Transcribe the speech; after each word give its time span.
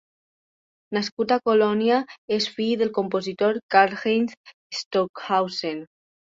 Nascut 0.95 1.33
a 1.35 1.35
Colònia, 1.49 1.99
és 2.37 2.47
fill 2.55 2.71
del 2.79 2.91
compositor 2.99 3.61
Karlheinz 3.77 4.35
Stockhausen. 4.81 5.87